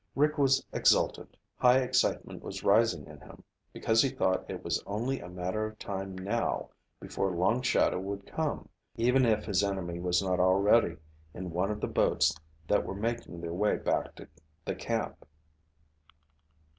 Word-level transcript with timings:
Rick 0.15 0.39
was 0.39 0.65
exultant. 0.73 1.37
High 1.57 1.77
excitement 1.77 2.41
was 2.41 2.63
rising 2.63 3.05
in 3.05 3.19
him, 3.19 3.43
because 3.71 4.01
he 4.01 4.09
thought 4.09 4.49
it 4.49 4.63
was 4.63 4.81
only 4.87 5.19
a 5.19 5.29
matter 5.29 5.67
of 5.67 5.77
time 5.77 6.17
now 6.17 6.71
before 6.99 7.35
Long 7.35 7.61
Shadow 7.61 7.99
would 7.99 8.25
come, 8.25 8.67
even 8.95 9.27
if 9.27 9.45
his 9.45 9.63
enemy 9.63 9.99
was 9.99 10.23
not 10.23 10.39
already 10.39 10.97
in 11.35 11.51
one 11.51 11.69
of 11.69 11.81
the 11.81 11.87
boats 11.87 12.33
that 12.67 12.83
were 12.83 12.95
making 12.95 13.41
their 13.41 13.53
way 13.53 13.75
back 13.75 14.15
to 14.15 14.27
the 14.65 14.73
camp. 14.73 15.23